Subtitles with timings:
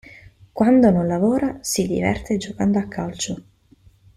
[0.51, 3.43] Quando non lavora, si diverte giocando a calcio.